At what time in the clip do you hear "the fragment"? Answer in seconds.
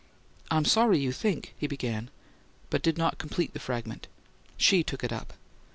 3.53-4.07